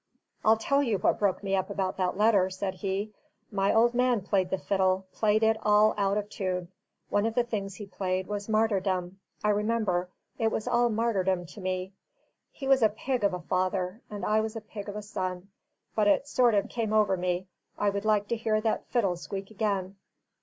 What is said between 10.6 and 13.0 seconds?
all martyrdom to me. He was a